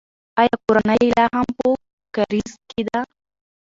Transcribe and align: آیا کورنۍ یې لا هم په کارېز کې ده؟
آیا 0.39 0.55
کورنۍ 0.63 0.99
یې 1.05 1.09
لا 1.17 1.25
هم 1.35 1.47
په 1.57 1.67
کارېز 2.15 2.51
کې 2.69 2.81
ده؟ 2.87 2.99